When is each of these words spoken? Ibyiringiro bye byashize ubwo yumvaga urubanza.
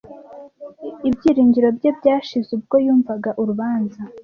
Ibyiringiro 1.09 1.67
bye 1.77 1.89
byashize 1.97 2.49
ubwo 2.57 2.75
yumvaga 2.85 3.29
urubanza. 3.41 3.99